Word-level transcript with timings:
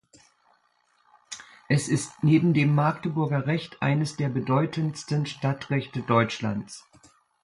Es 1.69 1.87
ist 1.87 2.23
neben 2.23 2.55
dem 2.55 2.73
Magdeburger 2.73 3.45
Recht 3.45 3.83
eines 3.83 4.15
der 4.15 4.29
bedeutendsten 4.29 5.27
Stadtrechte 5.27 6.01
Deutschlands. 6.01 6.87